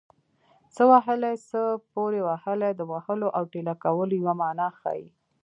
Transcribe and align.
څه 0.75 0.83
وهلی 0.91 1.35
څه 1.49 1.61
پورې 1.93 2.19
وهلی 2.27 2.71
د 2.75 2.81
وهلو 2.91 3.27
او 3.37 3.43
ټېله 3.53 3.73
کولو 3.83 4.13
یوه 4.21 4.33
مانا 4.41 4.67
ښيي 4.79 5.05